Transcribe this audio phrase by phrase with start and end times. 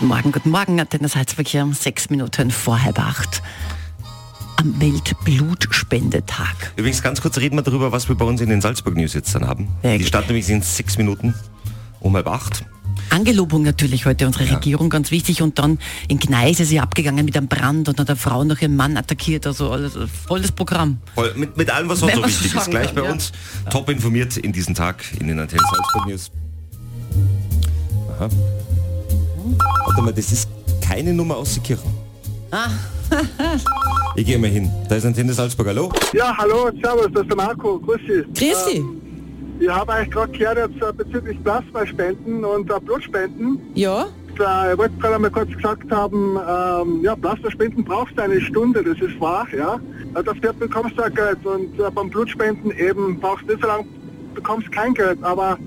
[0.00, 3.42] Guten Morgen, guten Morgen, Antenne Salzburg hier um sechs Minuten vor halb acht
[4.56, 6.72] am Weltblutspendetag.
[6.76, 9.34] Übrigens ganz kurz reden wir darüber, was wir bei uns in den Salzburg News jetzt
[9.34, 9.68] dann haben.
[9.82, 11.34] Sehr Die starten nämlich in sechs Minuten
[12.00, 12.64] um halb acht.
[13.10, 15.78] Angelobung natürlich heute unsere Regierung ganz wichtig und dann
[16.08, 18.96] in Gneis ist sie abgegangen mit einem Brand und hat eine Frau noch ihren Mann
[18.96, 20.96] attackiert, also alles, volles Programm.
[21.14, 22.70] Voll, mit, mit allem, was sonst so wichtig ist.
[22.70, 23.12] Gleich kann, bei ja.
[23.12, 23.32] uns.
[23.68, 26.30] Top informiert in diesen Tag in den Antenne Salzburg News.
[28.16, 28.30] Aha.
[29.86, 30.48] Warte mal, das ist
[30.86, 31.82] keine Nummer aus der Kirche.
[32.50, 32.68] Ah.
[34.16, 34.70] ich gehe mal hin.
[34.88, 35.68] Da ist Antenne Salzburg.
[35.68, 35.90] Hallo?
[36.12, 38.24] Ja, hallo, servus, das ist der Marco, grüß Sie.
[38.38, 38.84] Grüß Sie.
[39.60, 43.60] Ich habe eigentlich gerade gehört jetzt äh, bezüglich Plasmaspenden und äh, Blutspenden.
[43.74, 44.06] Ja?
[44.38, 48.82] Äh, ich wollte gerade einmal kurz gesagt haben, ähm, ja, Plasmaspenden brauchst du eine Stunde,
[48.82, 49.78] das ist wahr, ja.
[50.14, 53.68] Äh, dafür bekommst du auch Geld und äh, beim Blutspenden eben brauchst du nicht so
[53.68, 53.84] lange,
[54.34, 55.58] bekommst kein Geld, aber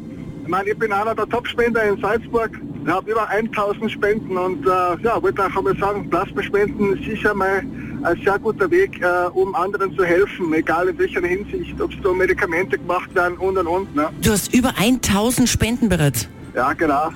[0.43, 2.51] ich meine, ich bin einer der Topspender in Salzburg,
[2.83, 4.69] ich habe über 1000 Spenden und äh,
[5.03, 7.63] ja, wollte auch einmal sagen, Plasmaspenden ist sicher mal
[8.03, 11.97] ein sehr guter Weg, äh, um anderen zu helfen, egal in welcher Hinsicht, ob es
[12.03, 13.95] da Medikamente gemacht werden und und und.
[13.95, 14.09] Ne?
[14.21, 16.27] Du hast über 1000 Spenden bereits.
[16.53, 17.09] Ja, genau.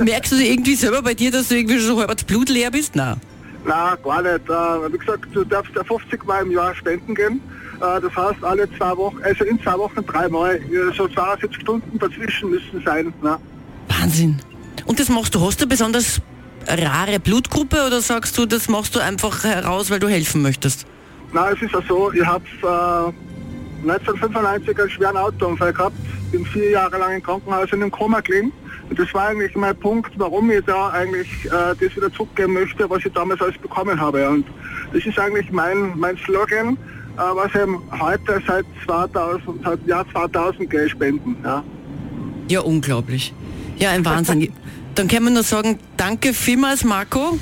[0.00, 2.94] Merkst du irgendwie selber bei dir, dass du irgendwie schon halb Blut leer bist?
[2.94, 3.20] Nein.
[3.64, 4.48] Na, gar nicht.
[4.48, 7.40] Äh, wie gesagt, du darfst ja 50 Mal im Jahr spenden gehen.
[7.80, 11.98] Äh, das heißt, alle zwei Wochen, also in zwei Wochen dreimal, äh, so 72 Stunden
[11.98, 13.12] dazwischen müssen sein.
[13.22, 13.38] Ne?
[13.88, 14.40] Wahnsinn.
[14.86, 16.20] Und das machst du, hast du eine besonders
[16.66, 20.86] rare Blutgruppe oder sagst du, das machst du einfach heraus, weil du helfen möchtest?
[21.32, 25.96] Na, es ist ja so, ich habe äh, 1995 einen schweren Autounfall gehabt,
[26.30, 28.52] bin vier Jahre lang im Krankenhaus in einem Koma gelegen.
[28.96, 33.04] Das war eigentlich mein Punkt, warum ich da eigentlich äh, das wieder zurückgeben möchte, was
[33.04, 34.28] ich damals alles bekommen habe.
[34.28, 34.46] Und
[34.92, 36.76] das ist eigentlich mein, mein Slogan,
[37.16, 41.36] äh, was eben heute seit 2000, seit Jahr 2000 Geld spenden.
[41.44, 41.62] Ja.
[42.48, 43.32] Ja, unglaublich.
[43.78, 44.52] Ja, ein Wahnsinn.
[44.94, 47.38] Dann kann man nur sagen, danke vielmals, Marco,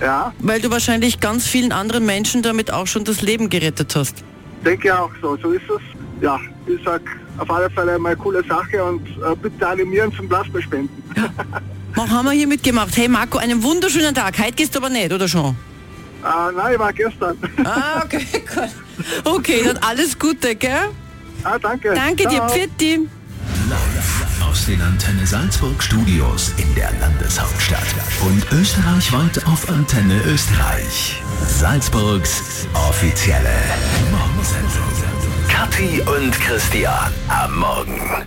[0.00, 4.24] ja, weil du wahrscheinlich ganz vielen anderen Menschen damit auch schon das Leben gerettet hast.
[4.64, 5.36] denke auch so.
[5.36, 5.80] So ist es.
[6.20, 7.02] Ja, ich sag
[7.40, 10.90] auf alle Fälle mal eine coole Sache und äh, bitte animieren zum Plasmaspenden.
[11.96, 12.96] Mach, haben wir hier mitgemacht.
[12.96, 14.38] Hey Marco, einen wunderschönen Tag.
[14.38, 15.56] Heute gehst du aber nicht, oder schon?
[16.22, 17.36] Ah, nein, ich war gestern.
[17.64, 19.24] Ah, okay, gut.
[19.24, 20.90] Okay, dann alles Gute, gell?
[21.44, 21.94] ah, danke.
[21.94, 22.48] Danke dir, Ciao.
[22.50, 23.08] Pfitti.
[24.48, 27.86] Aus den Antenne Salzburg Studios in der Landeshauptstadt
[28.22, 31.22] und österreichweit auf Antenne Österreich.
[31.46, 33.48] Salzburgs offizielle
[34.10, 35.09] Morgensendung.
[35.70, 38.26] Kathi und Christian am Morgen.